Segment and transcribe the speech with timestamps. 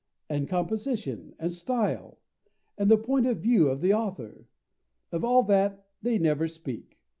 [0.27, 1.35] And composition?
[1.37, 2.17] And style?
[2.75, 4.47] And the point of view of the author?
[5.11, 6.97] Of all that they never speak.